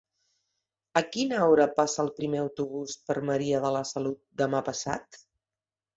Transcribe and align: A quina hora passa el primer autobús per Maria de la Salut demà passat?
A 1.01 1.03
quina 1.15 1.41
hora 1.49 1.67
passa 1.75 2.01
el 2.05 2.09
primer 2.21 2.41
autobús 2.45 2.97
per 3.11 3.19
Maria 3.33 3.63
de 3.67 3.73
la 3.79 3.85
Salut 3.93 4.21
demà 4.45 4.67
passat? 4.71 5.21